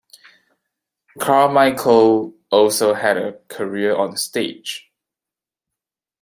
[1.19, 4.91] Carmichael also had a career on stage.